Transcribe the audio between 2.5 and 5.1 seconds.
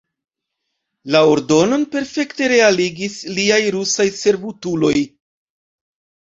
realigis liaj rusaj servutuloj.